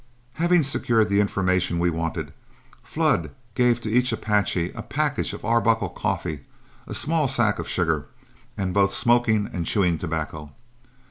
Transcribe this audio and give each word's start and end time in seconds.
Having 0.41 0.63
secured 0.63 1.09
the 1.09 1.19
information 1.21 1.77
we 1.77 1.91
wanted, 1.91 2.33
Flood 2.81 3.29
gave 3.53 3.79
to 3.81 3.91
each 3.91 4.11
Apache 4.11 4.71
a 4.73 4.81
package 4.81 5.31
of 5.31 5.45
Arbuckle 5.45 5.89
coffee, 5.89 6.39
a 6.87 6.95
small 6.95 7.27
sack 7.27 7.59
of 7.59 7.67
sugar, 7.69 8.07
and 8.57 8.73
both 8.73 8.95
smoking 8.95 9.47
and 9.53 9.67
chewing 9.67 9.99
tobacco. 9.99 10.53